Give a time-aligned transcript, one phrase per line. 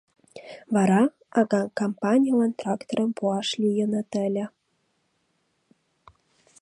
[0.73, 1.01] Вара,
[1.39, 4.45] ага кампаньылан тракторым пуаш лийыныт ыле.